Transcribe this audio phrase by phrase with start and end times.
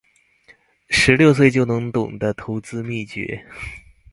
[0.89, 3.45] 十六歲就能懂的投資祕訣